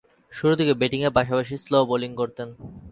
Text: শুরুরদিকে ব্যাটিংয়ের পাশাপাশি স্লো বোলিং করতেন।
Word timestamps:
শুরুরদিকে 0.31 0.73
ব্যাটিংয়ের 0.79 1.15
পাশাপাশি 1.17 1.55
স্লো 1.63 1.77
বোলিং 1.89 2.11
করতেন। 2.15 2.47